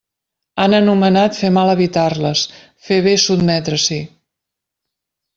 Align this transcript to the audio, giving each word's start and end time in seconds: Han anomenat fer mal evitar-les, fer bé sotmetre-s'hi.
Han 0.61 0.75
anomenat 0.75 1.35
fer 1.41 1.51
mal 1.57 1.71
evitar-les, 1.73 2.41
fer 2.87 2.97
bé 3.09 3.13
sotmetre-s'hi. 3.25 3.99